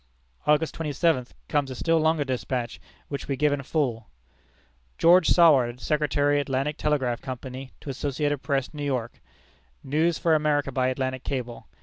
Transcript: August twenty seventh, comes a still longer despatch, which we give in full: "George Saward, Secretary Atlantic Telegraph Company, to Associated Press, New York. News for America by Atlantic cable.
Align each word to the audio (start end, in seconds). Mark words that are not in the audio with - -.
August 0.47 0.73
twenty 0.73 0.91
seventh, 0.91 1.35
comes 1.47 1.69
a 1.69 1.75
still 1.75 1.99
longer 1.99 2.23
despatch, 2.23 2.81
which 3.07 3.27
we 3.27 3.35
give 3.35 3.53
in 3.53 3.61
full: 3.61 4.07
"George 4.97 5.27
Saward, 5.27 5.79
Secretary 5.79 6.39
Atlantic 6.39 6.75
Telegraph 6.75 7.21
Company, 7.21 7.69
to 7.79 7.91
Associated 7.91 8.41
Press, 8.41 8.73
New 8.73 8.83
York. 8.83 9.21
News 9.83 10.17
for 10.17 10.33
America 10.33 10.71
by 10.71 10.87
Atlantic 10.87 11.23
cable. 11.23 11.67